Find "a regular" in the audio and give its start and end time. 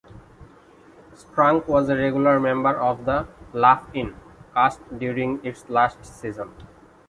1.87-2.39